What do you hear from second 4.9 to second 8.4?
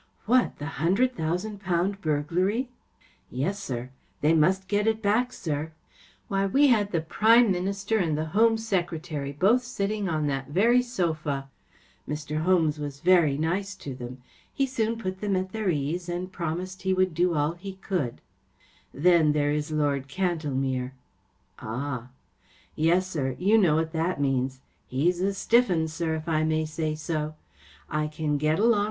back, sir* Why, we had the Prime Minister and the